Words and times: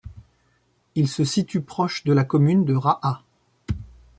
Il 0.95 1.07
se 1.07 1.23
situe 1.23 1.61
proche 1.61 2.05
de 2.05 2.11
la 2.11 2.23
commune 2.23 2.65
de 2.65 2.73
Rahat. 2.73 3.21